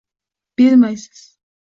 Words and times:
bermaysiz 0.57 1.23